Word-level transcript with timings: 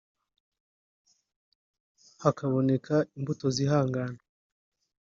hakaboneka 2.23 2.95
imbuto 3.17 3.45
zihangana 3.55 4.19